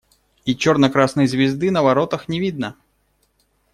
И 0.45 0.55
черно-красной 0.55 1.27
звезды 1.27 1.69
на 1.69 1.83
воротах 1.83 2.27
не 2.27 2.39
видно. 2.39 2.75